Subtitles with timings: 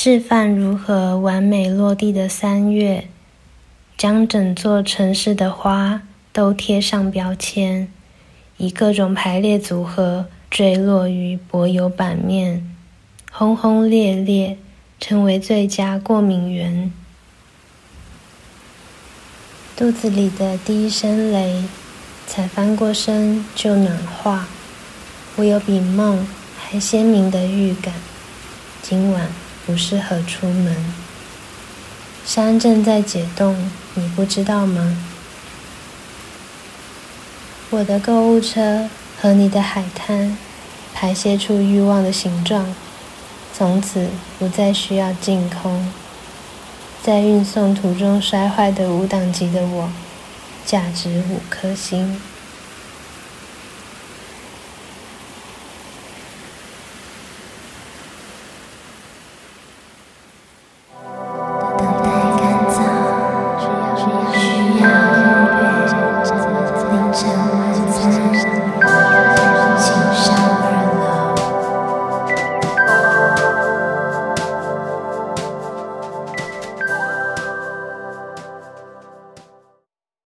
[0.00, 3.08] 示范如何完美落地的三月，
[3.96, 7.88] 将整座城市的花都贴上标签，
[8.58, 12.64] 以各种排列组合坠落于柏油板面，
[13.32, 14.56] 轰轰烈烈，
[15.00, 16.92] 成为最佳过敏源。
[19.76, 21.64] 肚子里的第一声雷，
[22.28, 24.46] 才翻过身就暖化。
[25.34, 26.24] 我有比梦
[26.56, 27.92] 还鲜明的预感，
[28.80, 29.28] 今晚
[29.68, 30.74] 不适合出门。
[32.24, 34.96] 山正在解冻，你不知道吗？
[37.68, 38.88] 我的购物车
[39.20, 40.38] 和你的海滩，
[40.94, 42.74] 排泄出欲望的形状，
[43.52, 45.92] 从此不再需要净空。
[47.02, 49.90] 在运送途中摔坏的五档级的我，
[50.64, 52.18] 价值五颗星。